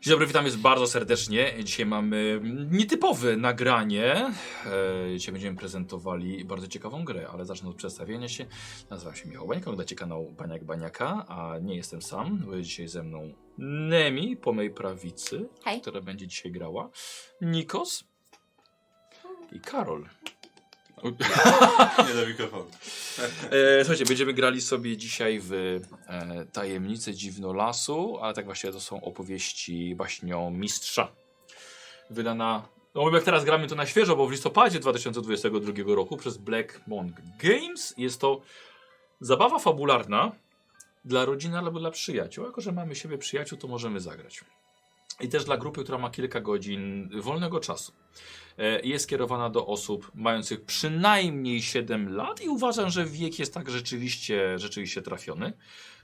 [0.00, 1.54] Dzień dobry, witam was bardzo serdecznie.
[1.64, 4.32] Dzisiaj mamy nietypowe nagranie.
[4.66, 8.46] E, dzisiaj będziemy prezentowali bardzo ciekawą grę, ale zacznę od przedstawienia się.
[8.90, 12.88] Nazywam się Michał Bańka, oglądacie kanał Baniak Baniaka, a nie jestem sam, bo jest dzisiaj
[12.88, 15.80] ze mną Nemi po mojej prawicy, Hej.
[15.80, 16.90] która będzie dzisiaj grała,
[17.40, 18.04] Nikos
[19.52, 20.04] i Karol.
[22.08, 22.66] Nie do mikrofonu.
[23.50, 25.80] E, słuchajcie, będziemy grali sobie dzisiaj w e,
[26.52, 31.12] Tajemnice Dziwnolasu, ale tak właściwie to są opowieści baśnią mistrza.
[32.10, 36.80] Wydana, no jak teraz gramy to na świeżo, bo w listopadzie 2022 roku przez Black
[36.86, 38.40] Monk Games jest to
[39.20, 40.32] zabawa fabularna
[41.04, 42.44] dla rodziny albo dla przyjaciół.
[42.44, 44.44] Jako, że mamy siebie przyjaciół, to możemy zagrać.
[45.20, 47.92] I też dla grupy, która ma kilka godzin wolnego czasu.
[48.58, 53.70] E, Jest skierowana do osób mających przynajmniej 7 lat i uważam, że wiek jest tak
[53.70, 55.52] rzeczywiście, rzeczywiście trafiony.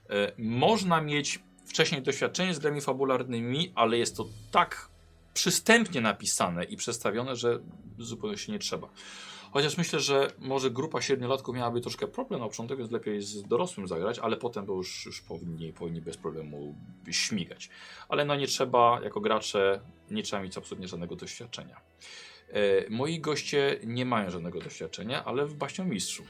[0.09, 4.89] E, Można mieć wcześniej doświadczenie z grami fabularnymi, ale jest to tak
[5.33, 7.59] przystępnie napisane i przedstawione, że
[7.97, 8.89] zupełnie się nie trzeba.
[9.57, 13.87] Chociaż myślę, że może grupa siedmiolatków miałaby troszkę problem na początek, więc lepiej z dorosłym
[13.87, 16.75] zagrać, ale potem to już, już powinni, powinni bez problemu
[17.11, 17.69] śmigać.
[18.09, 19.79] Ale no nie trzeba, jako gracze,
[20.11, 21.81] nie trzeba mieć absolutnie żadnego doświadczenia.
[22.49, 26.23] E, moi goście nie mają żadnego doświadczenia, ale w baśniomistrzu.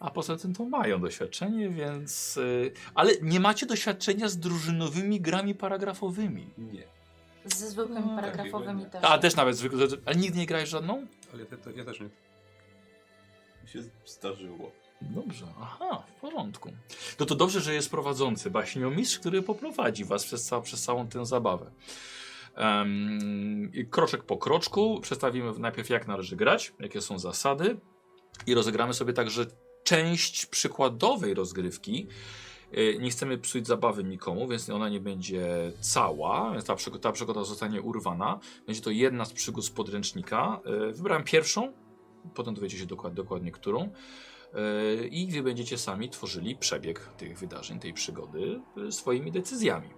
[0.00, 2.38] A poza tym to mają doświadczenie, więc...
[2.38, 6.50] e, ale nie macie doświadczenia z drużynowymi grami paragrafowymi.
[6.58, 6.84] Nie.
[7.44, 9.10] Ze zwykłymi No, paragrafowymi takiego też.
[9.10, 9.86] A, też nawet zwykle...
[10.04, 11.06] Ale nigdy nie grałeś żadną?
[11.32, 12.08] Ale ja, to, ja też nie.
[13.62, 14.72] Mi się zdarzyło.
[15.02, 16.72] Dobrze, aha, w porządku.
[17.20, 21.26] No to dobrze, że jest prowadzący baśniomistrz, który poprowadzi was przez, ca przez całą tę
[21.26, 21.70] zabawę.
[23.72, 27.76] I kroczek po kroczku przedstawimy najpierw jak należy grać, jakie są zasady
[28.46, 29.46] i rozegramy sobie także
[29.84, 32.08] część przykładowej rozgrywki.
[32.78, 37.12] Y, Nie chcemy psuć zabawy nikomu, więc ona nie będzie cała, więc ta, przygo- ta
[37.12, 38.40] przygoda zostanie urwana.
[38.66, 40.60] Będzie to jedna z przygód z podręcznika.
[40.90, 41.72] Y, Wybrałem pierwszą,
[42.34, 43.88] potem dowiecie się dokład, dokładnie którą.
[45.00, 49.88] Yy, I wy będziecie sami tworzyli przebieg tych wydarzeń, tej przygody swoimi decyzjami.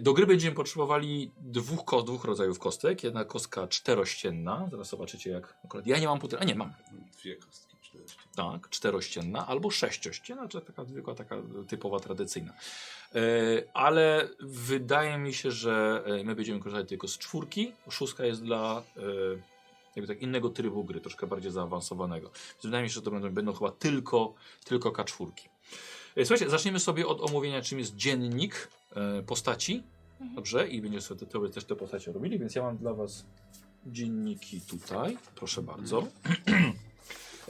[0.00, 3.04] Do gry będziemy potrzebowali dwóch, dwóch rodzajów kostek.
[3.04, 4.68] Jedna kostka czterościenna.
[4.70, 5.58] Zaraz zobaczycie jak.
[5.64, 6.40] Akurat ja nie mam puder.
[6.42, 6.72] A nie mam.
[7.20, 7.69] Dwie kostki.
[8.36, 11.36] Tak, czterościenna albo sześciościenna, czy taka zwykła, taka
[11.68, 12.52] typowa, tradycyjna.
[13.14, 17.72] Yy, ale wydaje mi się, że yy, my będziemy korzystać tylko z czwórki.
[17.90, 19.42] Szóstka jest dla yy,
[19.96, 22.28] jakby tak innego trybu gry, troszkę bardziej zaawansowanego.
[22.28, 24.34] Więc wydaje mi się, że to będą, będą chyba tylko,
[24.64, 25.26] tylko K4.
[26.16, 28.68] Yy, Słuchajcie, zaczniemy sobie od omówienia, czym jest dziennik
[29.26, 29.82] postaci.
[30.34, 33.24] Dobrze, i będziemy sobie te, też te postacie robili, więc ja mam dla Was
[33.86, 35.18] dzienniki tutaj.
[35.34, 36.02] Proszę bardzo.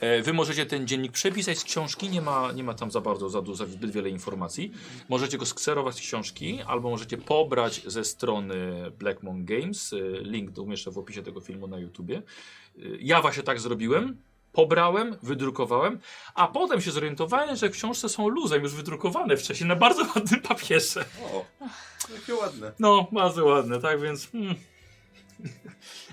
[0.01, 3.31] E, Wy możecie ten dziennik przepisać z książki, nie ma, nie ma tam za bardzo,
[3.31, 4.73] za, za zbyt wiele informacji.
[5.09, 9.93] Możecie go skserować z książki, albo możecie pobrać ze strony Blackmon Games.
[9.93, 12.17] E, Link do umieszczę w opisie tego filmu na YouTubie.
[12.17, 14.17] E, Ja właśnie tak zrobiłem.
[14.53, 15.99] Pobrałem, wydrukowałem,
[16.35, 20.41] a potem się zorientowałem, że w książce są luzem już wydrukowane wcześniej na bardzo ładnym
[20.43, 21.05] papierze.
[21.33, 21.45] O,
[22.15, 22.73] jakie ładne.
[22.79, 24.31] No, bardzo ładne, tak więc.
[24.31, 24.55] Hmm.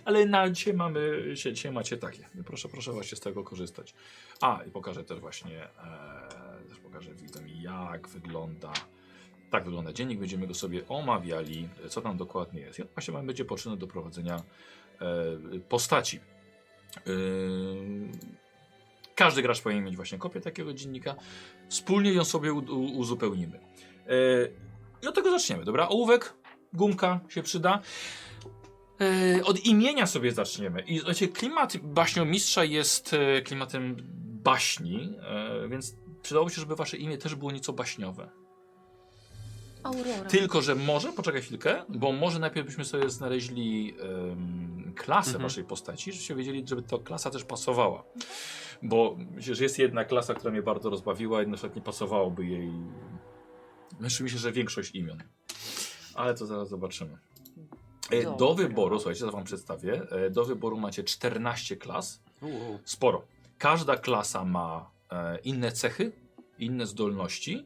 [0.08, 2.30] Ale na dzisiaj mamy, dzisiaj, macie takie.
[2.46, 3.94] Proszę, proszę właśnie z tego korzystać.
[4.42, 8.74] A, i pokażę też właśnie, e, też pokażę widzom jak wygląda,
[9.52, 10.20] tak wygląda dziennik.
[10.20, 12.80] Będziemy go sobie omawiali, co tam dokładnie jest.
[12.80, 16.20] On właśnie będzie potrzebny do prowadzenia e, postaci.
[16.98, 17.12] E,
[19.16, 21.16] każdy gracz powinien mieć właśnie kopię takiego dziennika.
[21.70, 23.60] Wspólnie ją sobie uzupełnimy.
[23.60, 24.12] E,
[25.04, 25.88] I od tego zaczniemy, dobra?
[25.88, 26.34] Ołówek,
[26.74, 27.82] gumka się przyda.
[29.02, 30.82] E, od imienia sobie zaczniemy.
[30.82, 33.96] I słuchajcie, klimat baśniomistrza jest e, klimatem
[34.44, 38.30] baśni, e, więc przydałoby się, żeby wasze imię też było nieco baśniowe.
[39.84, 40.30] Aurora.
[40.30, 43.96] Tylko, że może, poczekaj chwilkę, bo może najpierw byśmy sobie znaleźli
[44.96, 45.44] klasę Mhm.
[45.44, 48.04] waszej postaci, żebyście wiedzieli, żeby ta klasa też pasowała.
[48.82, 52.46] Bo myślę, że jest jedna klasa, która mnie bardzo rozbawiła i na przykład nie pasowałoby
[52.46, 52.72] jej.
[54.00, 55.24] Myślę że większość imion.
[56.16, 57.18] Ale to zaraz zobaczymy.
[58.12, 60.02] E, Do wyboru, słuchajcie, to wam przedstawię.
[60.12, 62.20] E, Do wyboru macie 14 klas.
[62.86, 63.22] Sporo.
[63.58, 66.12] Każda klasa ma e, inne cechy,
[66.60, 67.66] inne zdolności.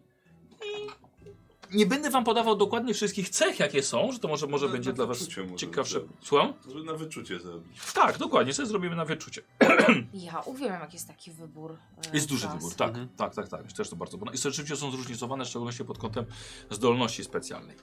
[1.74, 4.90] Nie będę wam podawał dokładnie wszystkich cech, jakie są, że to może, może Na- będzie
[4.90, 5.28] na dla was
[5.58, 6.00] ciekawsze.
[6.22, 6.54] Słucham?
[6.68, 7.78] Żeby na wyczucie zrobić.
[7.94, 9.42] Tak, dokładnie, sobie zrobimy na wyczucie.
[10.14, 11.72] Ja uwielbiam, jak jest taki wybór.
[11.72, 12.56] e, Jest duży klas.
[12.56, 13.10] wybór, tak, Mhm.
[13.18, 13.74] tak, tak, tak.
[13.74, 14.18] Też to bardzo.
[14.34, 16.26] I rzeczywiście są zróżnicowane, w szczególności pod kątem
[16.70, 17.76] zdolności specjalnej.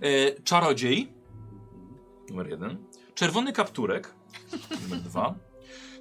[0.00, 1.12] E, czarodziej,
[2.32, 2.84] numer jeden.
[3.14, 4.14] Czerwony kapturek,
[4.82, 5.34] numer dwa.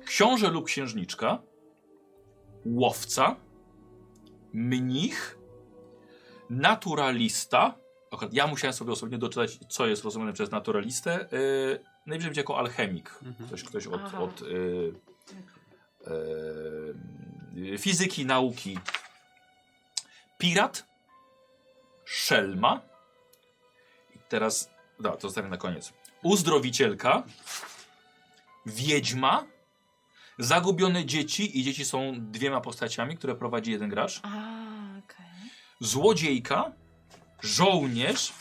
[0.05, 1.41] Książę lub księżniczka.
[2.65, 3.35] Łowca.
[4.53, 5.37] Mnich.
[6.49, 7.75] Naturalista.
[8.11, 11.27] akurat ja musiałem sobie osobnie doczytać, co jest rozumiane przez naturalistę.
[11.31, 13.19] Yy, najbliżej będzie jako alchemik.
[13.23, 13.47] Mhm.
[13.47, 14.19] Ktoś, ktoś od, Aha.
[14.19, 14.93] od yy,
[17.53, 18.79] yy, fizyki, nauki.
[20.37, 20.85] Pirat,
[22.05, 22.81] szelma
[24.15, 24.69] i teraz,
[24.99, 25.93] da, to zostawię na koniec.
[26.23, 27.23] Uzdrowicielka,
[28.65, 29.45] wiedźma,
[30.39, 34.19] zagubione dzieci i dzieci są dwiema postaciami, które prowadzi jeden gracz.
[34.23, 34.27] A,
[35.05, 35.25] okej.
[35.79, 36.71] Złodziejka,
[37.41, 38.33] żołnierz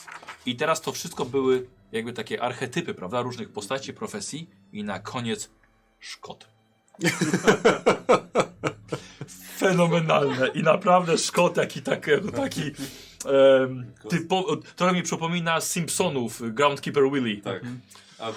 [0.47, 5.51] i teraz to wszystko były jakby takie archetypy, prawda, różnych postaci, profesji i na koniec
[6.01, 6.49] Szkot.
[9.59, 12.75] Fenomenalne i naprawdę Szkot jaki taki, taki em,
[14.09, 17.37] typo, trochę mi przypomina Simpsonów, Groundkeeper Willy.
[17.37, 17.63] Tak.
[18.19, 18.33] A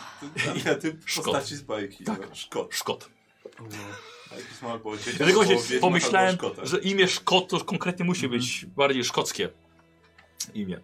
[0.64, 1.26] ty, a ty Szkot.
[1.26, 2.04] postaci z bajki.
[2.04, 2.30] Tak.
[2.30, 2.76] no, Szkot.
[2.76, 3.10] Szkot.
[4.62, 9.04] Albo dzieci, Dlatego albo wiedźma, pomyślałem, albo że imię Szkot to konkretnie musi być bardziej
[9.04, 9.50] szkockie
[10.54, 10.80] imię.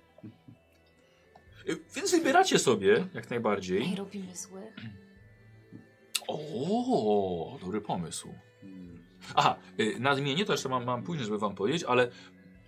[1.95, 3.81] Więc wybieracie sobie jak najbardziej.
[3.81, 4.75] Ej, robimy złych.
[6.27, 8.33] O, dobry pomysł.
[8.61, 9.03] Hmm.
[9.35, 12.11] Aha, y, nadmienię, to jeszcze mam, mam później, żeby wam powiedzieć, ale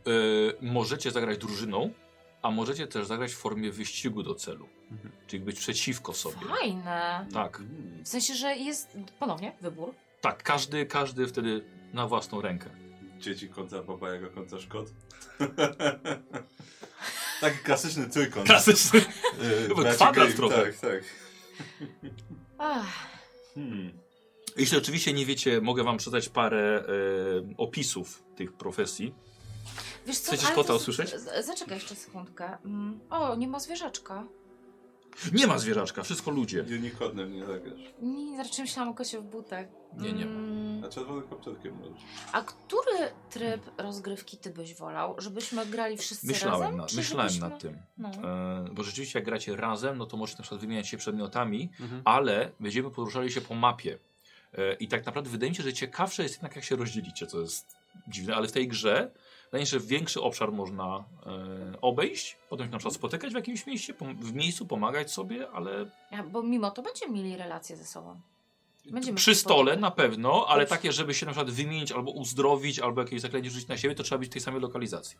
[0.08, 1.94] y, możecie zagrać drużyną,
[2.42, 4.70] a możecie też zagrać w formie wyścigu do celu.
[4.92, 5.12] Mhm.
[5.28, 6.48] Czyli być przeciwko sobie.
[6.48, 7.28] Fajne.
[7.34, 8.04] Tak, Hmm.
[8.04, 9.94] W sensie, że jest ponownie wybór.
[10.22, 11.64] tak, każdy, każdy wtedy
[11.94, 12.70] na własną rękę.
[13.20, 14.90] Dzieci kontra baba Jaga kontra Szkot.
[17.42, 18.46] Taki klasyczny trójkąt.
[18.48, 19.00] Klasyczny.
[19.78, 20.64] Yy, kwadrat trochę.
[20.64, 21.04] Tak, tak.
[23.56, 23.92] Hmm.
[24.58, 26.84] Jeśli oczywiście nie wiecie, mogę wam przeczytać parę e,
[27.58, 29.14] opisów tych profesji.
[30.08, 30.32] Wiesz co?
[30.34, 31.10] Chcecie ale to- usłyszeć?
[31.16, 32.58] z- Zaczekaj jeszcze sekundkę.
[32.66, 33.00] Mm.
[33.10, 34.24] O, nie ma zwierzaczka.
[35.34, 36.66] Nie ma zwierzaczka, wszystko ludzie.
[36.70, 37.80] Unicornem nie zagrasz.
[38.02, 39.66] Nie, raczej myślałam o kocie w butach.
[39.98, 40.32] Nie, nie ma.
[40.32, 42.02] Mm, A czerwonym kapturkiem możesz.
[42.32, 45.16] A który tryb rozgrywki ty byś wolał?
[45.18, 46.78] Żebyśmy grali wszyscy Myślałem, razem?
[46.78, 47.50] nad, czy myślałem żebyśmy...
[47.50, 47.78] nad tym.
[47.98, 48.10] No.
[48.10, 52.02] E, bo rzeczywiście jak gracie razem, no to możecie na przykład wymieniać się przedmiotami, Mhm.
[52.06, 53.98] ale będziemy poruszali się po mapie.
[54.54, 57.40] E, I tak naprawdę wydaje mi się, że ciekawsze jest jednak jak się rozdzielicie, co
[57.42, 57.76] jest
[58.08, 59.12] dziwne, ale w tej grze
[59.52, 63.66] wydaje się, że większy obszar można e, obejść, potem się na przykład spotykać w jakimś
[63.66, 67.86] mieście, pom- w miejscu, pomagać sobie, ale Ja, bo mimo to będziemy mieli relacje ze
[67.86, 68.22] sobą.
[68.92, 73.02] Będziemy przy stole na pewno, ale takie, żeby się na przykład wymienić albo uzdrowić, albo
[73.02, 75.18] jakieś zaklęcie rzucić na siebie, to trzeba być w tej samej lokalizacji.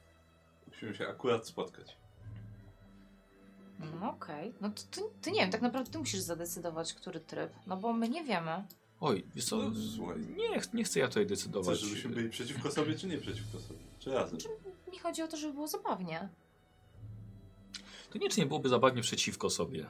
[0.68, 1.98] Musimy się akurat spotkać.
[4.02, 4.54] No okej.
[4.62, 7.52] No to ty, ty nie wiem, tak naprawdę ty musisz zadecydować, który tryb.
[7.68, 8.66] No bo my nie wiemy.
[9.02, 10.18] Oj, wiesz co, No, słuchaj.
[10.38, 11.78] nie, nie chcę ja tutaj decydować.
[11.78, 13.80] Chcesz, żebyśmy byli przeciwko sobie, czy nie przeciwko sobie?
[14.00, 14.40] Czy razem?
[14.92, 16.30] Mi chodzi o to, żeby było zabawnie.
[18.10, 19.90] To nie, czy nie byłoby zabawnie przeciwko sobie.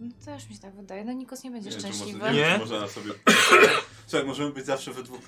[0.00, 1.04] No też mi się tak wydaje.
[1.04, 2.18] No Nikos nie będzie Nie wiem, czy szczęśliwy.
[2.18, 3.10] może, nie, wiem, czy można sobie...
[4.06, 5.20] Słuchaj, możemy być zawsze we dwóch.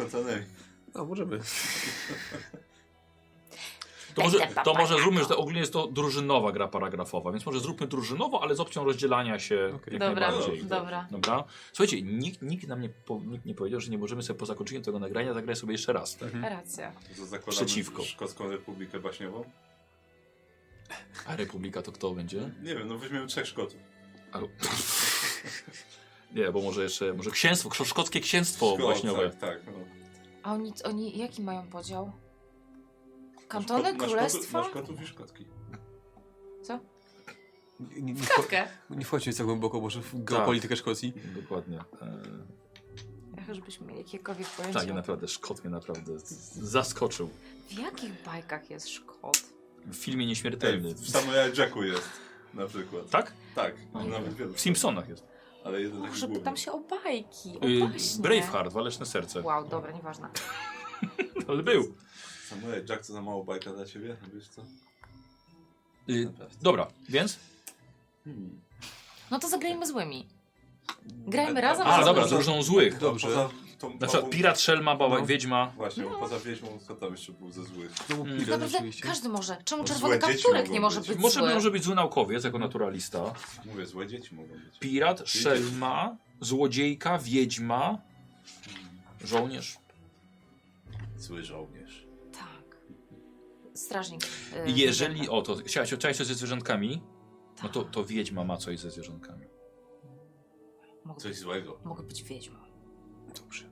[0.95, 1.41] No, możemy.
[4.15, 7.61] To może, to może zróbmy, że to ogólnie jest to drużynowa gra paragrafowa, więc może
[7.61, 9.95] zróbmy drużynowo, ale z opcją rozdzielania się Okej.
[9.95, 10.65] jak Dobra, najbardziej.
[10.65, 11.07] dobra.
[11.11, 11.45] Dobra.
[11.73, 14.81] Słuchajcie, nikt, nikt nam nie, po, nikt nie powiedział, że nie możemy sobie po zakończeniu
[14.83, 16.23] tego nagrania zagrać sobie jeszcze raz.
[16.23, 16.45] Mhm.
[16.45, 16.93] Racja.
[17.49, 18.03] Przeciwko.
[18.03, 19.45] Szkocką Republikę Baśniową?
[21.27, 22.51] A Republika to kto będzie?
[22.63, 23.81] Nie wiem, no weźmiemy trzech Szkotów.
[24.33, 24.49] Albo...
[26.37, 29.31] nie, bo może jeszcze, może księstwo, szkockie księstwo Szkot, baśniowe.
[29.31, 29.67] Tak, tak.
[29.67, 29.73] No.
[30.43, 32.13] A oni, oni jaki mają podział?
[33.55, 34.65] Kantony, Na Szkot- na królestwa?
[34.65, 35.47] Szkotów i Szkotki.
[36.63, 36.81] Co?
[37.81, 38.69] Nie, nie, nie, Kratkę.
[38.91, 41.13] nie wchodźmy tak głęboko może w geopolitykę Szkocji.
[41.43, 41.79] Dokładnie.
[42.03, 42.23] E,
[43.49, 44.79] Ja żebyśmy mieli jakiekolwiek pojęcie.
[44.79, 47.31] tak, ja naprawdę, Szkot mnie naprawdę z- zaskoczył.
[47.69, 49.43] W jakich bajkach jest Szkot?
[49.87, 50.95] W filmie Ej, Nieśmiertelny.
[50.95, 52.09] w Samurai Jacku jest
[52.55, 53.11] na przykład.
[53.11, 53.33] Tak?
[53.55, 54.07] Tak, Oj.
[54.09, 54.35] nawet.
[54.35, 55.27] W Simpsonach jest.
[55.65, 58.23] Ale jeden taki pytam się o bajki, o Y, baśnie.
[58.23, 59.43] Braveheart, Waleczne Serce.
[59.43, 60.29] Wow, dobra, nieważne.
[61.49, 61.95] Ale był.
[62.49, 64.63] Samurai Jack to za mało bajka dla ciebie, wiesz co?
[66.11, 66.33] Y,
[66.63, 67.39] dobra, więc?
[68.25, 68.61] Hmm.
[69.31, 70.27] No to zagrajmy złymi.
[71.27, 72.99] Grajmy A- razem, A, ale dobra, drużyną złych.
[72.99, 73.27] Dobrze.
[73.27, 75.27] Poza tą Na przykład babą- pirat, szelma, baba, No.
[75.27, 75.73] wiedźma.
[75.77, 77.93] Właśnie, bo poza wiedźmą, kto tam jeszcze był ze złych?
[78.11, 78.27] No, Mm.
[78.27, 79.03] pirat Naprawdę oczywiście.
[79.03, 79.57] każdy może.
[79.65, 81.09] Czemu Bo czerwony kapturek nie może być.
[81.09, 81.55] być Może, zły?
[81.55, 83.35] może być zły naukowiec jako naturalista.
[83.65, 84.79] Mówię, złe dzieci mogą być.
[84.79, 87.99] Pirat, szelma, złodziejka, wiedźma,
[89.25, 89.79] żołnierz.
[91.19, 92.04] Zły żołnierz.
[93.85, 94.25] Strażnik.
[94.25, 97.03] y, Jeżeli, o to, chciałeś, chciałeś coś ze zwierzętkami,
[97.63, 97.93] no to, Tak.
[97.93, 99.47] to wiedźma ma coś ze zwierzętkami.
[101.05, 101.79] Mogę, Coś złego.
[101.85, 102.59] mogę być wiedźmą.
[103.43, 103.65] Dobrze.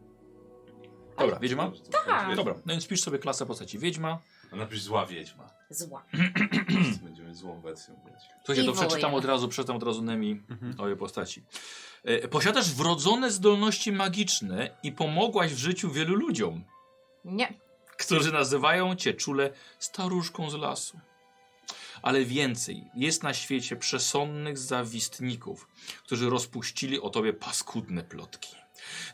[1.19, 1.73] Dobra, wiedźma?
[2.07, 2.37] Tak.
[2.37, 4.19] Dobra, no więc pisz sobie klasę postaci wiedźma.
[4.53, 5.51] A napisz zła wiedźma.
[5.71, 6.05] Zła.
[7.05, 8.23] Będziemy złą wersją grać.
[8.45, 10.81] Słuchajcie, to przeczytam od razu, przeczytam od razu Nemi Mhm.
[10.81, 11.45] o jej postaci.
[12.05, 16.65] E, posiadasz wrodzone zdolności magiczne i pomogłaś w życiu wielu ludziom,
[17.25, 17.55] Nie.
[18.07, 21.01] Którzy nazywają cię czule staruszką z lasu.
[22.03, 25.69] Ale więcej, jest na świecie przesądnych zawistników,
[26.05, 28.57] którzy rozpuścili o tobie paskudne plotki.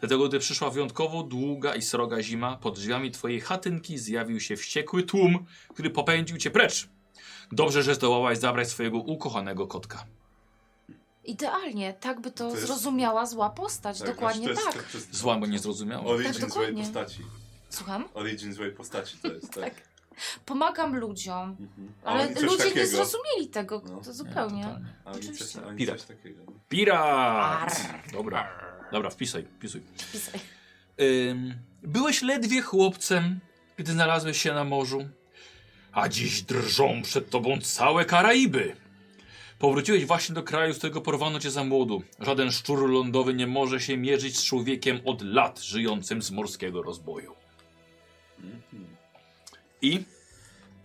[0.01, 5.03] Dlatego, gdy przyszła wyjątkowo długa i sroga zima, pod drzwiami twojej chatynki zjawił się wściekły
[5.03, 6.89] tłum, który popędził cię precz.
[7.53, 10.05] Dobrze, że zdołałaś zabrać swojego ukochanego kotka.
[11.25, 13.99] Idealnie, tak by to, To jest- zrozumiała zła postać.
[13.99, 14.91] Tak, Dokładnie znaczy, to jest- tak.
[14.93, 16.05] to jest- Zła, bo nie zrozumiała.
[16.05, 16.83] Origin Tak, złej dokładnie.
[16.83, 17.23] postaci.
[17.71, 18.05] Słucham?
[18.15, 19.65] Origin złej postaci to jest, tak.
[19.65, 19.75] Tak.
[20.47, 21.57] Pomagam ludziom.
[21.61, 21.93] Mhm.
[22.05, 22.87] Ale ludzie nie takiego.
[22.87, 24.01] zrozumieli tego No.
[24.01, 24.63] to Nie, zupełnie.
[24.63, 24.87] totalnie.
[25.05, 25.99] A oni coś, oni Pirat.
[25.99, 26.43] coś takiego.
[26.69, 27.89] Pirat!
[28.13, 28.49] Dobra,
[28.93, 29.81] dobra, wpisaj, wpisuj.
[31.01, 33.41] Ym, byłeś ledwie chłopcem,
[33.77, 35.09] gdy znalazłeś się na morzu,
[35.93, 38.77] a dziś drżą przed tobą całe Karaiby.
[39.59, 42.03] Powróciłeś właśnie do kraju, z którego porwano cię za młodu.
[42.21, 47.35] Żaden szczur lądowy nie może się mierzyć z człowiekiem od lat żyjącym z morskiego rozboju.
[49.83, 50.05] I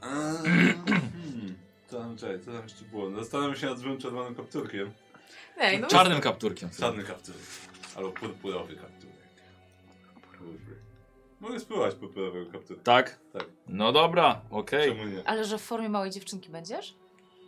[0.01, 1.55] A, hmm.
[1.87, 3.11] Co tam, czekaj, co tam jeszcze było?
[3.11, 4.91] Zastanawiam się nad złym czerwonym kapturkiem.
[5.57, 6.69] Ej, no czarnym kapturkiem.
[6.79, 7.41] Czarny kapturek.
[7.95, 9.15] Albo purpurowy kapturek.
[11.39, 12.83] Mogę spróbować purpurowego kapturka.
[12.83, 13.19] Tak?
[13.33, 13.45] Tak.
[13.67, 14.89] No dobra, okej.
[14.89, 15.27] Czemu nie?
[15.27, 16.95] Ale że w formie małej dziewczynki będziesz?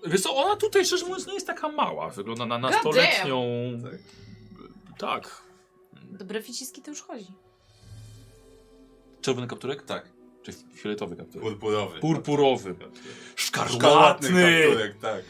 [0.06, 2.10] Wiesz co, ona tutaj szczerze mówiąc nie jest taka mała.
[2.10, 3.44] Wygląda na nastoletnią.
[3.82, 5.22] Tak.
[5.24, 5.42] Tak.
[6.12, 7.28] Dobre ficiski to już chodzi.
[9.26, 9.84] Czerwony kapturek?
[9.84, 10.10] Tak.
[10.44, 11.44] Czy fioletowy kapturek?
[11.44, 12.00] Purpurowy.
[12.00, 12.76] Purpurowy.
[12.76, 13.18] Kapturek.
[13.36, 14.62] Szkarłatny.
[14.64, 15.24] kapturek, tak.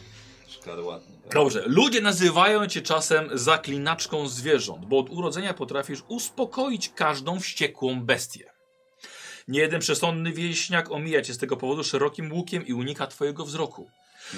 [0.48, 1.16] Szkarłatny.
[1.22, 1.32] Tak.
[1.34, 8.52] Dobrze, ludzie nazywają cię czasem zaklinaczką zwierząt, bo od urodzenia potrafisz uspokoić każdą wściekłą bestię.
[9.48, 13.90] Niejeden przesądny wieśniak omija cię z tego powodu szerokim łukiem i unika twojego wzroku.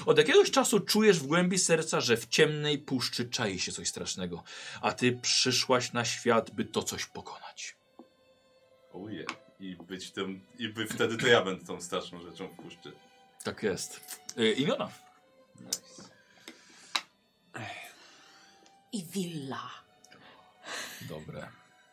[0.07, 4.43] Od jakiegoś czasu czujesz w głębi serca, że w ciemnej puszczy czai się coś strasznego,
[4.83, 7.77] a ty przyszłaś na świat, by to coś pokonać.
[8.93, 9.25] Uje.
[9.61, 12.93] I być tym, i by wtedy to ja będę tą straszną rzeczą w puszczy.
[13.45, 14.21] Tak jest.
[14.39, 14.91] Y, imiona.
[15.61, 16.03] Nice.
[18.93, 19.71] I willa.
[21.09, 21.49] Dobre,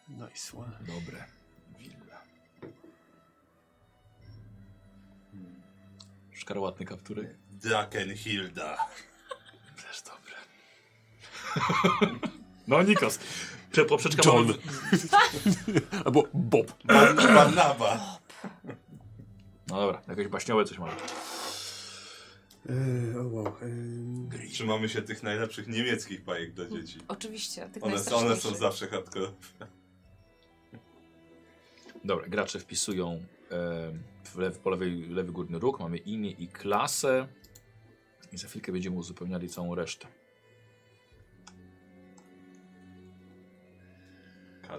[0.07, 0.77] Nice one.
[0.81, 1.25] dobre.
[1.79, 2.21] Willa.
[6.33, 7.35] Szkarłatny kapturek.
[7.51, 8.77] Drakenhilda.
[9.75, 10.35] Też dobre.
[12.67, 13.19] No Nikos.
[13.75, 14.47] Prze poprzeczka John.
[14.47, 14.53] mamy-
[16.05, 16.83] Albo Bob.
[16.85, 18.19] Ban- Barnaba.
[19.67, 20.91] No dobra, jakieś baśniowe coś mamy.
[22.69, 23.53] Eee, o wow.
[24.41, 26.99] eee, Trzymamy się tych najlepszych niemieckich bajek dla dzieci.
[27.07, 29.31] Oczywiście, tych One, one są zawsze hardcore.
[32.05, 33.91] Dobra, gracze wpisują e,
[34.23, 37.27] w, lew, po lewej, lewy górny róg, mamy imię i klasę.
[38.31, 40.07] I za chwilkę będziemy uzupełniali całą resztę.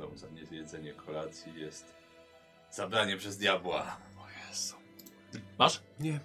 [0.00, 1.95] Karą za niezjedzenie kolacji jest
[2.71, 3.97] zabranie przez diabła.
[4.19, 4.75] O Jezu.
[5.59, 5.83] Masz?
[6.00, 6.21] nie.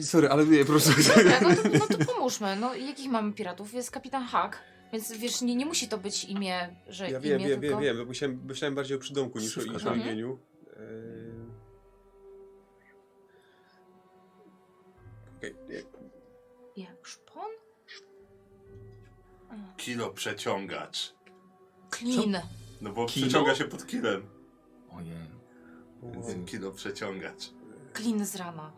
[0.00, 0.92] Sorry, ale nie, prostu.
[1.16, 2.56] Dobra, no, to, no to pomóżmy.
[2.56, 3.74] No i jakich mamy piratów?
[3.74, 4.58] Jest kapitan Hack,
[4.92, 7.78] więc wiesz, nie, nie musi to być imię, że Ja wiem, imię wiem, tylko...
[7.78, 8.08] wiem, wiem.
[8.08, 9.98] Myślałem, myślałem bardziej o przydomku niż o, Wszystko niż o tak.
[9.98, 10.38] imieniu.
[10.76, 10.76] Eee...
[15.36, 15.82] Okej, nie.
[16.84, 17.50] Jak szpon?
[19.76, 21.14] Kilo przeciągacz.
[21.90, 22.38] Klin.
[22.80, 23.26] No bo Kilo?
[23.26, 24.26] przeciąga się pod kilem.
[24.90, 25.30] Ojej.
[26.02, 27.50] Więc kilo przeciągacz.
[27.92, 28.72] Klin z rana.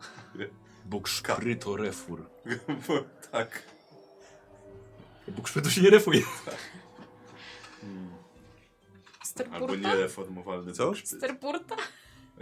[0.85, 2.29] Bóg szkryto refur.
[2.87, 3.63] Bo tak.
[5.27, 6.21] Bóg szkryto się nie refuje.
[7.81, 8.05] Albo
[9.23, 9.75] Sterpurta?
[9.75, 10.93] niereformowalny Co?
[11.05, 11.75] Sterpurta?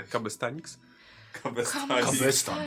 [0.10, 0.80] Kabestanix?
[1.44, 1.88] Kabestani.
[1.88, 2.58] Kabestan.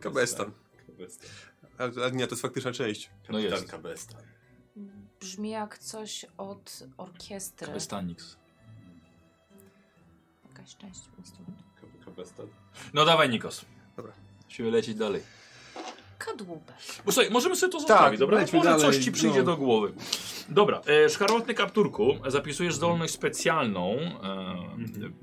[0.00, 0.52] Kabestan.
[0.86, 1.30] Kabestan.
[1.78, 3.10] Ale, ale nie, to jest faktyczna część.
[3.28, 3.54] No jest.
[3.56, 4.22] Kapitan Kabestan.
[5.20, 7.66] Brzmi jak coś od orkiestry.
[7.66, 8.36] Kabestanix.
[10.48, 11.62] Jakaś część instrumentu.
[12.04, 12.46] Kabestan.
[12.94, 13.64] No dawaj Nikos.
[13.96, 14.12] Dobra.
[14.44, 15.22] Musimy lecieć dalej.
[16.18, 16.76] Kadłubek.
[17.04, 18.38] Bo słuchaj, możemy sobie to zostawić, dobra?
[18.38, 19.44] lećmy Może dalej, coś ci przyjdzie no.
[19.44, 19.92] do głowy.
[20.48, 23.96] Dobra, e, szkarłatny kapturku, zapisujesz zdolność specjalną.
[23.96, 24.76] E,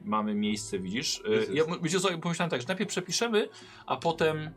[0.05, 1.21] Mamy miejsce, widzisz.
[1.49, 3.49] E, ja, wiecie co, pomyślałem tak, że najpierw przepiszemy,
[3.85, 4.49] a potem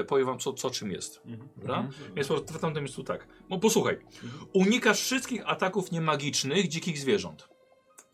[0.00, 1.20] e, powiem wam, co, co czym jest.
[1.26, 1.48] Mhm.
[1.56, 1.78] Dobra?
[1.78, 2.14] Mhm.
[2.14, 3.26] Więc po, w tamtym tak.
[3.50, 3.94] No posłuchaj.
[3.94, 4.46] Mhm.
[4.52, 7.48] Unikasz wszystkich ataków niemagicznych dzikich zwierząt.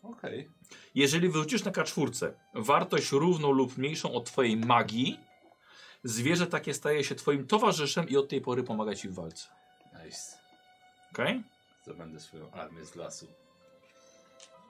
[0.03, 0.39] Okej.
[0.39, 0.77] Okay.
[0.95, 5.19] Jeżeli wyrzucisz na K4 wartość równą lub mniejszą od twojej magii,
[6.03, 9.47] zwierzę takie staje się twoim towarzyszem i od tej pory pomaga ci w walce.
[10.05, 10.37] Nice.
[11.11, 11.43] Okej?
[11.87, 12.19] Okay?
[12.19, 13.27] Swoją armię z lasu.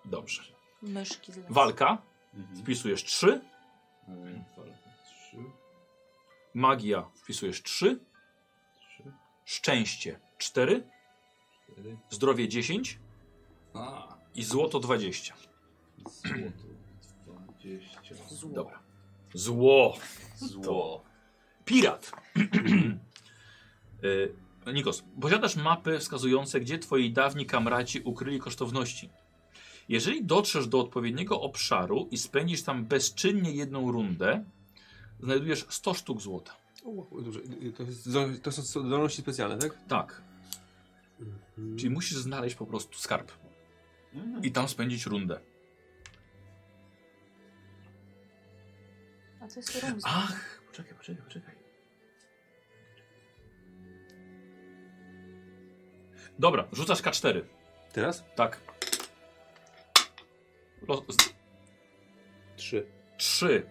[0.06, 0.44] Dobrze.
[0.82, 1.54] Myszki z lasu.
[1.54, 1.98] Walka.
[2.34, 2.58] Mhm.
[2.58, 3.42] Wpisujesz 3.
[4.08, 4.44] Mhm.
[5.32, 5.38] 3.
[6.56, 7.10] Magia.
[7.16, 8.00] Wpisujesz 3.
[8.80, 9.12] Trzy.
[9.46, 10.84] Szczęście 4.
[11.72, 11.98] Cztery.
[12.10, 13.00] Zdrowie 10.
[13.74, 14.16] A.
[14.36, 15.36] I złoto 20.
[15.98, 16.76] Złoto.
[17.48, 18.16] Dwadzieścia.
[18.30, 18.50] Zło.
[18.54, 18.80] Dobra.
[19.34, 19.98] Zło.
[20.36, 21.04] Zło.
[21.66, 22.12] Pirat.
[24.66, 29.10] E, Nikos, posiadasz mapy wskazujące, gdzie twoi dawni kamraci ukryli kosztowności.
[29.90, 34.46] Jeżeli dotrzesz do odpowiedniego obszaru i spędzisz tam bezczynnie jedną rundę,
[35.20, 36.58] znajdujesz 100 sztuk złota.
[36.86, 37.08] O.
[37.78, 38.10] To, jest,
[38.44, 39.78] to są zdolności specjalne, tak?
[39.88, 40.22] Tak.
[41.78, 43.32] Czyli musisz znaleźć po prostu skarb
[44.44, 45.40] i tam spędzić rundę.
[49.40, 49.84] A to jest.
[50.04, 51.56] Ach, poczekaj, poczekaj, poczekaj.
[56.40, 57.42] Dobra, rzucasz K4.
[57.94, 58.24] Teraz?
[58.36, 58.62] Tak.
[62.56, 62.88] Trzy.
[63.18, 63.70] Trzy.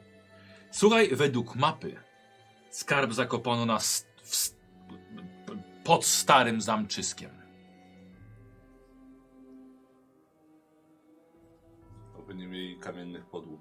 [0.75, 1.97] Słuchaj, według mapy
[2.71, 4.57] skarb zakopano na st- w st-
[5.85, 7.31] pod starym zamczyskiem.
[12.19, 13.61] Oby nie mieli kamiennych podłóg.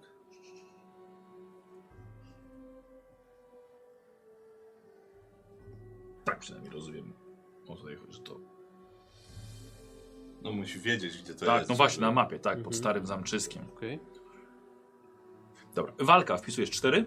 [6.26, 7.14] Tak przynajmniej rozumiem.
[7.68, 8.40] O tutaj chodzi, że to.
[10.42, 11.70] No musi wiedzieć, gdzie to tak, jest.
[11.70, 12.74] no właśnie, żeby- na mapie, tak, pod Mhm.
[12.74, 13.64] starym zamczyskiem.
[13.78, 14.00] Okej.
[15.74, 17.06] Dobra, walka, wpisujesz 4,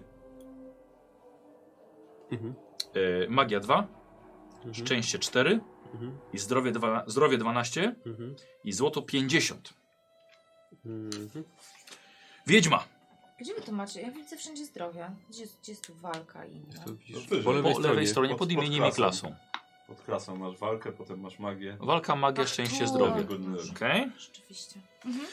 [2.31, 2.53] Mhm.
[2.93, 3.87] e, magia 2,
[4.57, 4.73] Mhm.
[4.73, 5.59] szczęście 4
[5.93, 6.17] Mhm.
[6.33, 8.35] i zdrowie, dwa, zdrowie 12 Mhm.
[8.63, 9.73] i złoto 50.
[10.85, 11.43] Mhm.
[12.47, 12.83] Wiedźma!
[13.39, 14.01] Gdzie wy to macie?
[14.01, 15.09] Ja widzę wszędzie zdrowie.
[15.29, 16.61] Gdzie, jest- gdzie jest tu walka i?
[16.85, 17.43] To widzisz, wyżej.
[17.43, 17.89] po lewej Po stronie.
[17.89, 19.35] lewej stronie, Pod- pod pod imieniem i klasą.
[19.87, 21.77] Pod klasą masz walkę, potem masz magię.
[21.79, 22.87] Walka, magia, Ach, szczęście, tu.
[22.87, 23.23] zdrowie.
[23.23, 24.11] Godny Okej?
[24.17, 24.79] Rzeczywiście.
[25.05, 25.25] Mhm.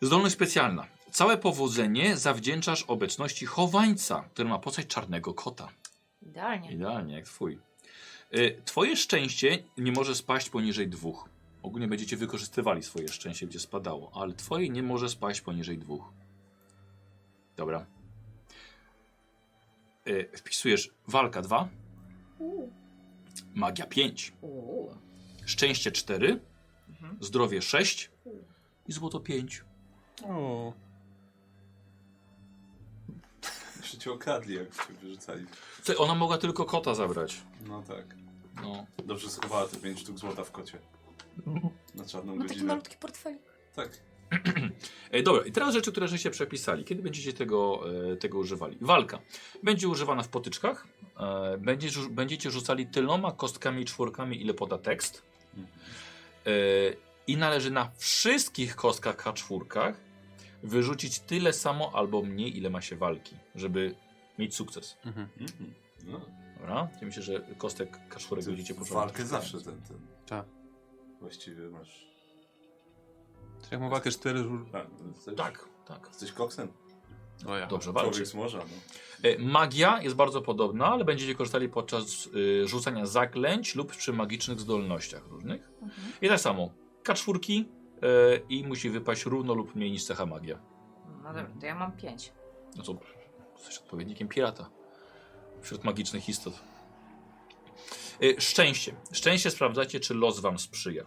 [0.00, 0.86] Zdolność specjalna.
[1.10, 5.68] Całe powodzenie zawdzięczasz obecności chowańca, który ma postać czarnego kota.
[6.22, 6.72] Idealnie.
[6.72, 7.58] Idealnie, jak twój.
[8.34, 11.28] Y, Twoje szczęście nie może spaść poniżej dwóch.
[11.62, 16.04] Ogólnie będziecie wykorzystywali swoje szczęście, gdzie spadało, ale twoje nie może spaść poniżej dwóch.
[17.56, 17.86] Dobra.
[20.08, 21.68] Y, Wpisujesz walka 2,
[22.38, 22.72] Uuu.
[23.54, 24.94] magia 5, Uuu.
[25.46, 26.40] szczęście 4,
[26.90, 27.16] Mhm.
[27.20, 28.10] zdrowie 6
[28.88, 29.64] i złoto 5.
[30.22, 30.72] O.
[33.80, 35.46] Jeszcze cię okradli, jak cię wyrzucali.
[35.82, 37.42] Co, ona mogła tylko kota zabrać.
[37.66, 38.04] No tak.
[38.62, 38.86] No.
[39.04, 40.78] Dobrze schowała te 5 sztuk złota w kocie.
[41.94, 42.68] Na czarną Ma taki godzinę.
[42.68, 43.42] malutki portfelik.
[43.74, 43.90] Tak.
[45.10, 46.84] E, dobra, i teraz rzeczy, które żeście przepisali.
[46.84, 47.80] Kiedy będziecie tego,
[48.12, 48.76] e, tego używali?
[48.80, 49.18] Walka.
[49.62, 50.86] Będzie używana w potyczkach.
[51.20, 55.22] E, będzie, będziecie rzucali tylnoma kostkami czwórkami, ile poda tekst.
[55.56, 56.50] E,
[57.26, 59.92] I należy na wszystkich kostkach K4
[60.64, 63.94] wyrzucić tyle samo albo mniej, ile ma się walki, żeby
[64.38, 64.96] mieć sukces.
[65.06, 65.28] Mhm.
[65.40, 65.74] Mhm.
[66.06, 66.20] No.
[66.58, 66.88] Dobra?
[67.00, 69.08] Ja myślę, że kostek K4 Ty będziecie potrzebować.
[69.08, 69.98] walkę zawsze ten, ten.
[70.26, 70.46] Tak.
[71.20, 72.06] Właściwie masz...
[73.70, 74.66] Jak mam walkę cztery żur...
[74.72, 76.06] A, no, jesteś, Tak, tak.
[76.08, 76.68] Jesteś koksem.
[77.46, 77.66] O ja.
[77.66, 78.10] Dobrze walczy.
[78.10, 79.28] Człowiek z morza, no.
[79.30, 84.60] E, Magia jest bardzo podobna, ale będziecie korzystali podczas y, rzucania zaklęć lub przy magicznych
[84.60, 85.70] zdolnościach różnych.
[85.82, 86.12] Mhm.
[86.22, 86.70] I tak samo,
[87.04, 87.64] K4
[88.02, 90.58] y, i musi wypaść równo lub mniej niż cecha magia.
[91.22, 92.32] No dobra, to ja mam pięć.
[92.76, 92.96] No to
[93.56, 94.70] jesteś odpowiednikiem pirata
[95.62, 96.54] wśród magicznych istot.
[98.22, 98.94] Y, szczęście.
[99.12, 101.04] Szczęście sprawdzacie, czy los wam sprzyja.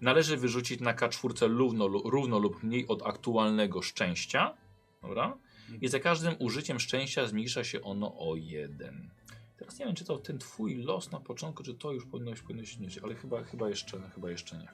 [0.00, 4.54] Należy wyrzucić na K4 równo, równo lub mniej od aktualnego szczęścia.
[5.02, 5.38] Dobra?
[5.80, 9.10] I za każdym użyciem szczęścia zmniejsza się ono o jeden.
[9.56, 12.64] Teraz nie wiem, czy to ten twój los na początku, czy to już powinno, powinno
[12.64, 14.68] się zmniejszyć, ale chyba, chyba, jeszcze, chyba jeszcze nie.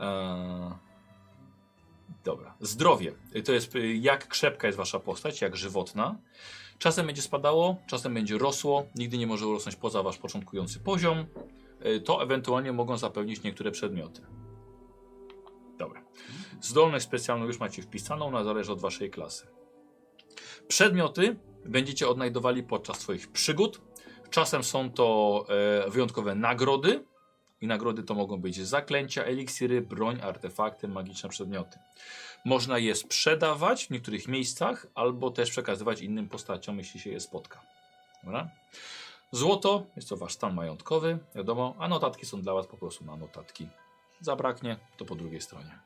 [0.00, 0.72] Eee,
[2.24, 2.54] dobra.
[2.60, 3.12] Zdrowie.
[3.44, 6.16] To jest jak krzepka jest wasza postać, jak żywotna.
[6.78, 8.86] Czasem będzie spadało, czasem będzie rosło.
[8.94, 11.26] Nigdy nie może urosnąć poza wasz początkujący poziom.
[11.86, 14.22] Y, To ewentualnie mogą zapewnić niektóre przedmioty.
[15.78, 16.02] Dobra.
[16.60, 19.46] Zdolność specjalną już macie wpisaną, ona zależy od waszej klasy.
[20.68, 23.80] Przedmioty będziecie odnajdowali podczas swoich przygód.
[24.30, 25.44] Czasem są to
[25.86, 27.04] e, wyjątkowe nagrody.
[27.60, 31.78] I nagrody to mogą być zaklęcia, eliksiry, broń, artefakty, magiczne przedmioty.
[32.44, 37.62] Można je sprzedawać w niektórych miejscach, albo też przekazywać innym postaciom, jeśli się je spotka.
[38.24, 38.50] Dobra?
[39.32, 43.16] Złoto jest to wasz stan majątkowy, wiadomo, a notatki są dla was po prostu na
[43.16, 43.68] notatki.
[44.20, 45.78] Zabraknie, to po drugiej stronie.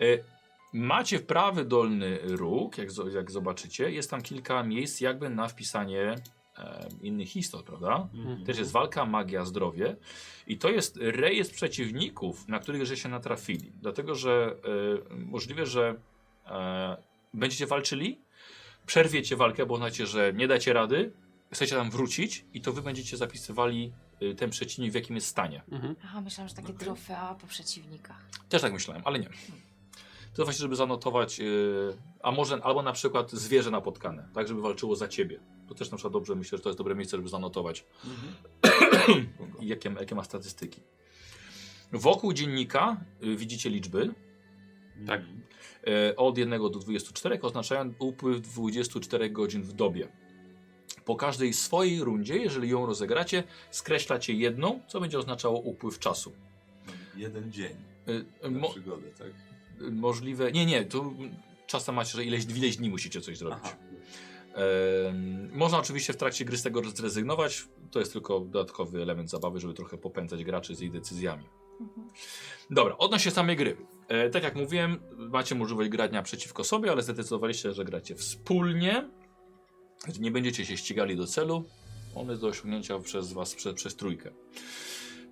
[0.00, 0.04] E,
[0.72, 6.14] Macie prawy dolny róg, jak, jak zobaczycie, jest tam kilka miejsc jakby na wpisanie
[6.58, 8.08] e, innych istot, prawda?
[8.14, 8.44] Mhm.
[8.44, 9.96] Też jest walka, magia, zdrowie.
[10.46, 13.72] I to jest rejestr przeciwników, na których że się natrafili.
[13.80, 14.56] Dlatego, że
[15.10, 15.94] e, możliwe, że
[16.46, 16.96] e,
[17.34, 18.20] będziecie walczyli,
[18.86, 21.12] przerwiecie walkę, bo znacie, że nie dacie rady,
[21.52, 25.62] chcecie tam wrócić i to wy będziecie zapisywali e, ten przeciwnik w jakim jest stanie.
[25.70, 25.96] Mhm.
[26.04, 28.28] Aha, myślałam, że takie trofea po przeciwnikach.
[28.48, 29.28] Też tak myślałem, ale nie.
[30.34, 34.96] To właśnie, żeby zanotować, yy, a może albo na przykład zwierzę napotkane, tak, żeby walczyło
[34.96, 35.40] za ciebie.
[35.68, 37.84] To też na przykład dobrze, myślę, że to jest dobre miejsce, żeby zanotować,
[39.60, 40.80] jakie, jakie ma statystyki.
[41.92, 44.14] Wokół dziennika y, widzicie liczby,
[45.06, 45.22] Tak.
[45.86, 50.08] E, od 1 do 24 oznaczają upływ 24 godzin w dobie.
[51.04, 56.32] Po każdej swojej rundzie, jeżeli ją rozegracie, skreślacie jedną, co będzie oznaczało upływ czasu.
[57.16, 57.76] Jeden dzień
[58.42, 59.47] na Mo przygodę, tak?
[59.80, 60.52] Możliwe.
[60.52, 61.14] Nie, nie, tu
[61.66, 63.64] czasem macie, że ileś, ileś dni musicie coś zrobić.
[64.54, 67.68] Em, można oczywiście w trakcie gry z tego zrezygnować.
[67.90, 71.44] To jest tylko dodatkowy element zabawy, żeby trochę popędzać graczy z ich decyzjami.
[71.80, 72.08] Mhm.
[72.70, 73.76] Dobra, odnośnie samej gry.
[74.08, 79.10] E, tak jak mówiłem, macie możliwość grania przeciwko sobie, ale zdecydowaliście, że gracie wspólnie.
[80.20, 81.64] Nie będziecie się ścigali do celu.
[82.14, 84.30] On jest do osiągnięcia przez was, przez, przez trójkę.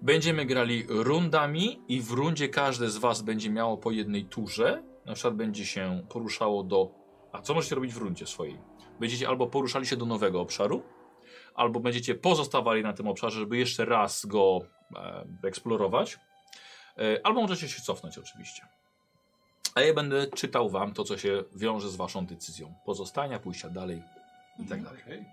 [0.02, 4.82] Będziemy grali rundami i w rundzie każde z was będzie miało po jednej turze.
[5.06, 6.90] Na przykład będzie się poruszało do...
[7.32, 8.58] A co możecie robić w rundzie swojej?
[9.00, 10.82] Będziecie albo poruszali się do nowego obszaru,
[11.54, 14.60] albo będziecie pozostawali na tym obszarze, żeby jeszcze raz go
[14.96, 16.18] e, eksplorować.
[16.98, 18.66] E, Albo możecie się cofnąć oczywiście.
[19.74, 22.74] A ja będę czytał wam to, co się wiąże z waszą decyzją.
[22.84, 24.02] Pozostania, pójścia dalej
[24.58, 25.02] i tak dalej.
[25.02, 25.24] Okej.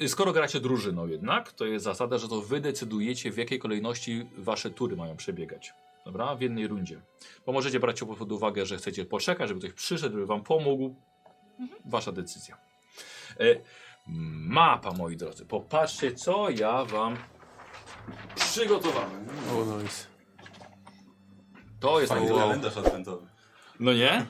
[0.00, 4.26] E, skoro gracie drużyną jednak, to jest zasada, że to wy decydujecie w jakiej kolejności
[4.38, 5.74] wasze tury mają przebiegać.
[6.04, 6.34] Dobra?
[6.36, 7.00] W jednej rundzie.
[7.46, 10.94] Bo możecie brać pod uwagę, że chcecie poczekać, żeby ktoś przyszedł, żeby wam pomógł.
[11.84, 12.56] Wasza decyzja.
[13.40, 13.44] E,
[14.06, 15.46] mapa, moi drodzy.
[15.46, 17.16] Popatrzcie, co ja wam
[18.34, 19.26] przygotowałem.
[19.52, 20.06] O, nice.
[21.80, 23.26] To jest Fajny kalendarz adwentowy.
[23.80, 24.26] No nie?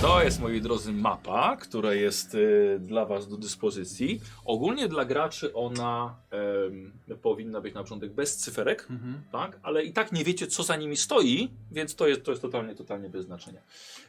[0.00, 4.20] To jest, moi drodzy, mapa, która jest y, dla Was do dyspozycji.
[4.44, 9.22] Ogólnie dla graczy ona em, powinna być na początek bez cyferek, Mhm.
[9.32, 9.58] tak?
[9.62, 12.74] Ale i tak nie wiecie, co za nimi stoi, więc to jest, to jest totalnie,
[12.74, 13.60] totalnie bez znaczenia.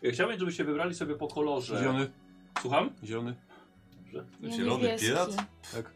[0.04, 1.80] Y, Chciałbym, żebyście wybrali sobie po kolorze.
[1.80, 2.12] Zielony.
[2.62, 2.89] Słucham?
[3.04, 3.36] Zielony.
[4.13, 4.25] Dobrze.
[4.58, 5.08] Zielony niebieski.
[5.08, 5.36] pirat?
[5.73, 5.91] Tak.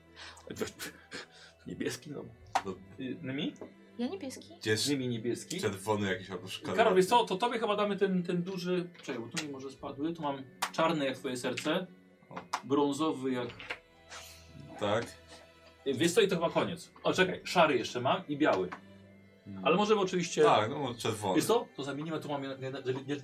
[1.67, 2.21] Niebieski, no.
[2.65, 2.71] No.
[2.99, 3.53] Y, Nymi?
[3.97, 4.49] Ja niebieski?
[4.61, 5.61] Gdzie jest Nymi niebieski.
[5.61, 6.47] czerwony jakiś albo?
[6.75, 8.89] Karol, wiesz co, to tobie chyba damy ten, ten duży...
[9.03, 10.13] Czekaj, bo tu mi może spadły.
[10.13, 11.87] Tu mam czarny jak twoje serce,
[12.63, 13.47] brązowy jak...
[14.79, 15.05] Tak.
[15.85, 16.91] Wiesz co, i to chyba koniec.
[17.03, 18.69] O, czekaj, szary jeszcze mam i biały.
[19.63, 20.43] Ale możemy oczywiście...
[20.43, 21.35] Tak, no może czerwony.
[21.35, 22.41] Wiesz co, to zamienimy, tu mam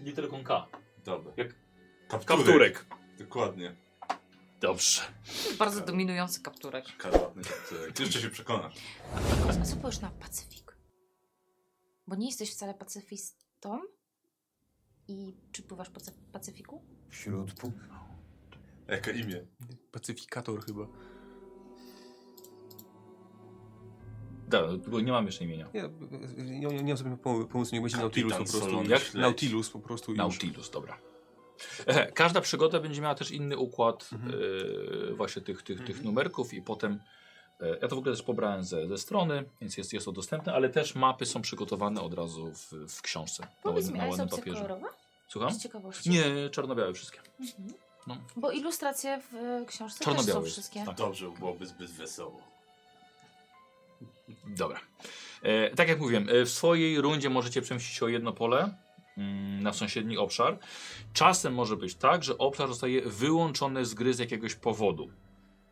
[0.04, 0.68] literką K.
[1.06, 1.34] Dobra.
[1.38, 1.56] Jak-
[2.08, 2.26] Kapturek.
[2.46, 2.86] Kapturek.
[3.20, 3.76] Dokładnie.
[4.62, 5.02] Dobrze.
[5.60, 6.88] Bardzo dominujący kapturek.
[6.88, 8.00] Szkarłatny kapturek.
[8.00, 8.74] Jeszcze się przekonasz.
[9.82, 10.76] Powiesz na Pacyfik?
[12.08, 13.80] Bo nie jesteś wcale pacyfistą?
[15.08, 16.82] I czy pływasz po Pacy- Pacyfiku?
[17.10, 17.72] Wśród pół...
[18.88, 19.46] Jakie imię?
[19.92, 20.88] Pacyfikator chyba.
[24.88, 25.70] Bo nie mam jeszcze imienia.
[25.74, 28.84] Nie, nie, nie, mam sobie pom- pomysłu, nie będzie Nautilus po prostu.
[28.84, 29.14] Jak?
[29.14, 30.18] Nautilus po prostu i już.
[30.18, 30.98] Nautilus, dobra.
[32.14, 34.34] Każda przygoda będzie miała też inny układ Mhm.
[35.12, 37.00] e, właśnie tych, tych, tych numerków i potem
[37.62, 40.54] e, ja to w ogóle też pobrałem ze, ze strony, więc jest, jest to dostępne,
[40.54, 43.44] ale też mapy są przygotowane od razu w, w książce.
[43.44, 44.62] Na, Powiedz ładnym- mi, na ładnym papierze.
[44.62, 44.88] kolorowa?
[45.28, 45.52] Słucham?
[45.54, 46.10] Z ciekawości.
[46.10, 47.20] Nie, czarno-białe wszystkie.
[47.40, 47.74] Mhm.
[48.08, 48.18] No.
[48.36, 50.84] Bo ilustracje w e, książce też są wszystkie.
[50.86, 50.96] tak.
[50.96, 52.42] Dobrze byłoby zbyt wesoło.
[54.48, 54.80] Dobra.
[55.44, 58.78] E, tak jak mówiłem, e, w swojej rundzie możecie przemieścić się o jedno pole
[59.62, 60.60] na sąsiedni obszar.
[61.14, 65.10] Czasem może być tak, że obszar zostaje wyłączony z gry z jakiegoś powodu.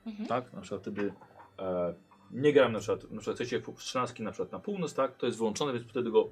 [0.06, 0.28] Mhm.
[0.30, 0.54] Tak?
[0.54, 1.14] Na przykład wtedy
[1.60, 1.94] e,
[2.32, 5.18] nie gram na przykład, na przykład chcecie 13 na przykład na północ, tak?
[5.18, 6.30] To jest wyłączone, więc wtedy go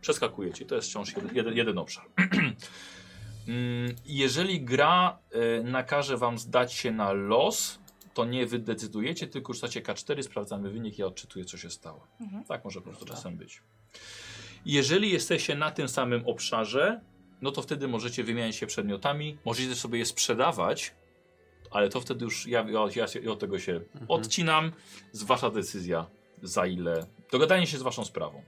[0.00, 0.66] przeskakujecie.
[0.66, 2.04] To jest wciąż jeden, jeden, jeden obszar.
[3.48, 7.78] Mm, Jeżeli gra e, nakaże wam zdać się na los,
[8.14, 12.06] to nie wy decydujecie, tylko rzucacie K4, sprawdzamy wynik, ja odczytuję, co się stało.
[12.20, 12.44] Mhm.
[12.44, 13.62] Tak może po prostu czasem być.
[14.68, 17.00] Jeżeli jesteście na tym samym obszarze,
[17.42, 20.94] no to wtedy możecie wymieniać się przedmiotami, możecie sobie je sprzedawać,
[21.70, 24.72] ale to wtedy już ja, ja, ja, się- ja od tego się odcinam.
[25.12, 26.06] Z wasza decyzja,
[26.42, 27.06] za ile.
[27.32, 28.42] Dogadanie się z waszą sprawą.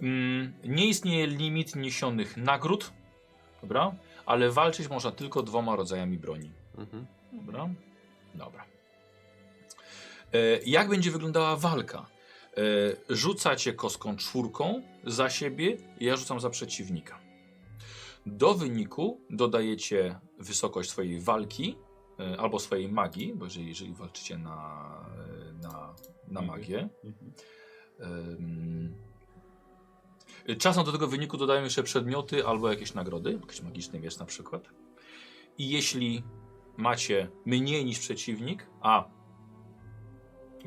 [0.00, 2.92] Mm, nie istnieje limit niesionych nagród,
[3.62, 3.94] dobra?
[4.26, 6.50] Ale walczyć można tylko dwoma rodzajami broni.
[6.78, 7.06] Mhm.
[7.32, 7.68] Dobra?
[8.34, 8.64] Dobra.
[10.32, 12.06] E, jak będzie wyglądała walka?
[12.56, 17.20] E, rzucacie kostką czwórką za siebie, ja rzucam za przeciwnika.
[18.26, 21.78] Do wyniku dodajecie wysokość swojej walki
[22.20, 24.90] e, albo swojej magii, bo jeżeli, jeżeli walczycie na,
[25.50, 25.94] e, na,
[26.28, 26.88] na magię.
[28.00, 28.94] Em,
[30.58, 34.68] Czasem do tego wyniku dodają jeszcze przedmioty albo jakieś nagrody, jakiś magiczny miecz na przykład.
[35.58, 36.22] I jeśli
[36.76, 39.04] macie mniej niż przeciwnik, a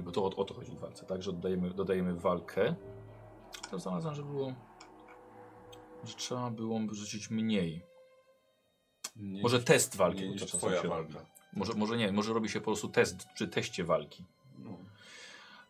[0.02, 2.76] bo to o, o to chodzi w walce, tak, że dodajemy, dodajemy walkę.
[3.72, 4.54] To znalazłem, że było
[6.04, 7.82] że trzeba było rzucić mniej.
[9.16, 10.30] Nie Może test walki.
[10.30, 11.14] niż czasem twoja się walka.
[11.14, 11.26] robi.
[11.54, 14.24] Może, może nie, może robi się po prostu test przy teście walki.
[14.60, 14.78] No.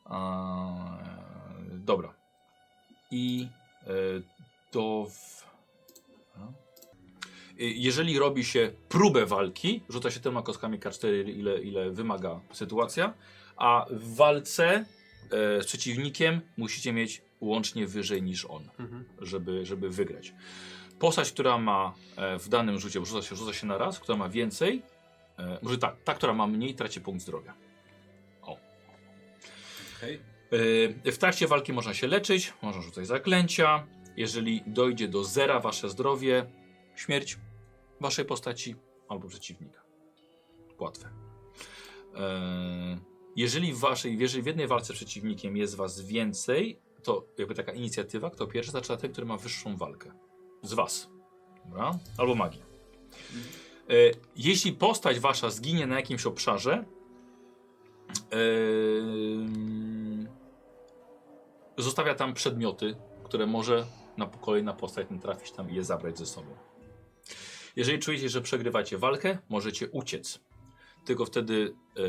[0.06, 0.98] A,
[1.74, 2.14] dobra.
[3.12, 3.48] I
[3.84, 3.88] e,
[4.72, 5.06] to.
[5.10, 5.44] W...
[6.36, 6.48] E,
[7.60, 13.14] Jeżeli robi się próbę walki, rzuca się tyloma kostkami K4, ile, ile wymaga sytuacja,
[13.58, 14.86] a w walce e,
[15.62, 19.06] z przeciwnikiem musicie mieć łącznie wyżej niż on, Mhm.
[19.22, 20.34] żeby, żeby wygrać.
[21.00, 24.30] Postać, która ma e, w danym rzucie, rzuca się, rzuca się na raz, która ma
[24.30, 24.82] więcej,
[25.40, 27.54] e, może tak, ta, która ma mniej, traci punkt zdrowia.
[29.98, 30.20] Okej.
[31.06, 33.88] Yy, W trakcie walki można się leczyć, można rzucać zaklęcia.
[34.18, 36.46] Jeżeli dojdzie do zera wasze zdrowie,
[36.96, 37.38] śmierć
[38.02, 38.76] waszej postaci
[39.10, 39.82] albo przeciwnika.
[40.80, 41.10] Łatwe.
[42.14, 42.20] Yy,
[43.38, 47.72] Jeżeli w, waszej, jeżeli w jednej walce z przeciwnikiem jest was więcej, to jakby taka
[47.72, 50.12] inicjatywa, kto pierwszy zaczyna ten, który ma wyższą walkę.
[50.62, 51.10] Z was.
[51.66, 52.00] Dobra?
[52.18, 52.60] Albo magię.
[53.90, 56.86] Yy, Jeśli postać wasza zginie na jakimś obszarze,
[58.32, 60.28] Ehm,
[61.78, 63.86] zostawia tam przedmioty, które może
[64.18, 66.48] na kolejna postać trafić tam i je zabrać ze sobą.
[67.76, 70.40] Jeżeli czujecie, że przegrywacie walkę, możecie uciec.
[71.08, 72.02] Tylko wtedy e,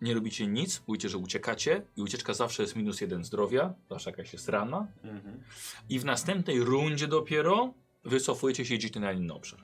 [0.00, 4.32] nie robicie nic, mówicie, że uciekacie i ucieczka zawsze jest minus jeden zdrowia, zawsze jakaś
[4.32, 4.86] jest rana.
[5.04, 5.42] Mhm.
[5.88, 9.60] I w następnej rundzie dopiero wycofujecie się i idziecie na inny obszar.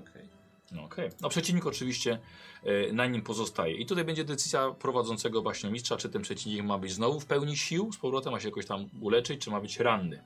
[0.00, 0.28] Okej.
[0.72, 1.10] No okej.
[1.20, 2.18] No przeciwnik oczywiście
[2.64, 3.74] e, na nim pozostaje.
[3.74, 7.56] I tutaj będzie decyzja prowadzącego właśnie mistrza, czy ten przeciwnik ma być znowu w pełni
[7.56, 10.22] sił, z powrotem ma się jakoś tam uleczyć, czy ma być ranny.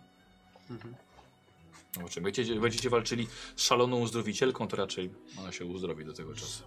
[0.70, 0.94] Mhm.
[2.00, 6.34] No, czy będziecie, będziecie walczyli z szaloną uzdrowicielką, to raczej ona się uzdrowi do tego
[6.34, 6.64] czasu.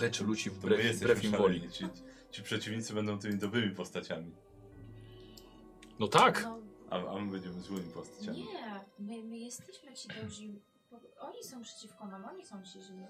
[0.00, 1.58] Leczy ludzi To my wbrew, jesteśmy wbrew im woli.
[1.58, 1.72] szaleni.
[1.72, 1.84] Ci,
[2.30, 4.32] ci przeciwnicy będą tymi dobrymi postaciami,
[5.98, 6.42] No tak!
[6.42, 6.58] No
[6.90, 8.38] a, a my będziemy złymi postaciami.
[8.38, 10.60] nie, my, my jesteśmy ci dobrzy.
[11.20, 13.04] Oni są przeciwko nam, oni są ci źli.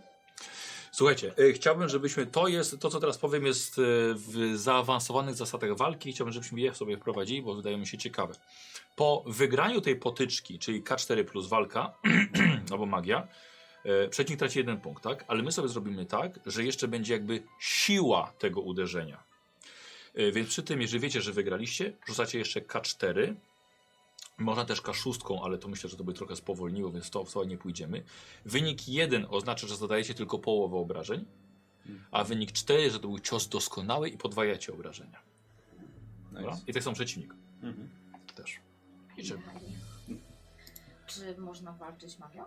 [0.96, 3.82] Słuchajcie, e, chciałbym, żebyśmy, to jest, to co teraz powiem jest e,
[4.14, 8.34] w zaawansowanych zasadach walki, chciałbym, żebyśmy je sobie wprowadzili, bo wydają mi się ciekawe.
[8.96, 11.94] Po wygraniu tej potyczki, czyli K4 plus walka,
[12.72, 13.28] albo magia,
[13.84, 15.24] e, przeciwnik traci jeden punkt, tak?
[15.28, 19.22] Ale my sobie zrobimy tak, że jeszcze będzie jakby siła tego uderzenia.
[20.32, 23.34] Więc przy tym, jeżeli wiecie, że wygraliście, rzucacie jeszcze K4,
[24.38, 27.44] można też K6, ale to myślę, że to by trochę spowolniło, więc to, w to
[27.44, 28.02] nie pójdziemy.
[28.44, 31.24] Wynik 1 oznacza, że zadajecie tylko połowę obrażeń,
[32.10, 35.18] a wynik 4, że to był cios doskonały i podwajacie obrażenia.
[36.32, 36.50] Dobra?
[36.50, 36.62] Nice.
[36.66, 37.88] I tak samo przeciwnik Mhm.
[38.34, 38.60] też.
[39.16, 39.42] Idziemy.
[41.06, 42.44] Czy można walczyć magią?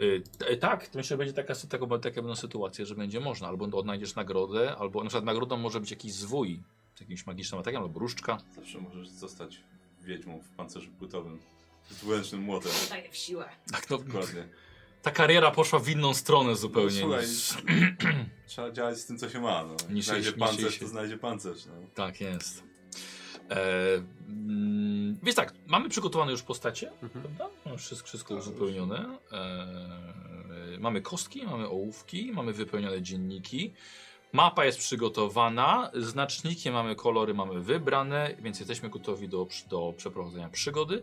[0.00, 3.48] Y, t- tak, to myślę, że będzie taka, taka, taka będą sytuacja, że będzie można.
[3.48, 6.62] Albo odnajdziesz nagrodę, albo na przykład nagrodą może być jakiś zwój
[6.96, 8.38] z jakimś magicznym atakiem, albo różdżka.
[8.56, 9.60] Zawsze możesz zostać
[10.06, 11.38] wiedźmą w pancerzu płytowym
[11.90, 12.72] z dwuręcznym młotem.
[12.88, 13.48] Daje w siłę.
[13.72, 14.48] Tak, no, Dokładnie.
[15.02, 17.00] ta kariera poszła w inną stronę zupełnie.
[17.00, 17.54] No, słuchaj, niż-
[18.46, 19.64] Trzeba działać z tym, co się ma.
[19.64, 19.76] No.
[19.90, 21.66] Niż znajdzie niż pancerz, to znajdzie pancerz.
[21.66, 21.72] No.
[21.94, 22.62] Tak jest.
[23.50, 23.94] E,
[24.28, 27.10] mm, więc tak, mamy przygotowane już postacie, Mhm.
[27.10, 27.48] prawda?
[27.64, 29.18] Mamy wszystko, wszystko Tak, uzupełnione.
[29.32, 33.72] E, mamy kostki, mamy ołówki, mamy wypełnione dzienniki.
[34.32, 41.02] Mapa jest przygotowana, znaczniki mamy, kolory mamy wybrane, więc jesteśmy gotowi do, do przeprowadzenia przygody.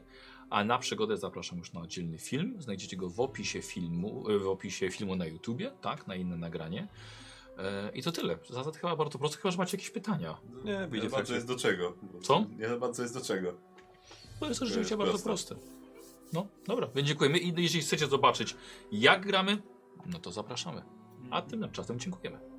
[0.50, 2.56] A na przygodę zapraszam już na oddzielny film.
[2.60, 6.88] Znajdziecie go w opisie filmu, w opisie filmu na YouTubie, tak, na inne nagranie.
[7.58, 8.38] E, I to tyle.
[8.50, 10.38] Zasad chyba bardzo prosto, chyba że macie jakieś pytania.
[10.66, 11.94] Nie, wyjdzie bardzo jest do czego.
[12.22, 12.46] Co?
[12.60, 13.54] Nie bardzo jest do czego.
[14.40, 15.56] To jest To rzeczywiście bardzo proste.
[16.34, 17.38] No, dobra, więc dziękujemy.
[17.38, 18.56] I jeżeli chcecie zobaczyć,
[18.92, 19.62] jak gramy,
[20.06, 20.82] no to zapraszamy.
[21.32, 22.53] A tym czasem dziękujemy.